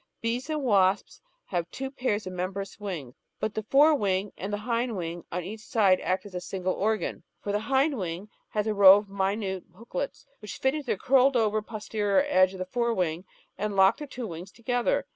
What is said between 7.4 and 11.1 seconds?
the hind wing has a row of minute booklets which fit into the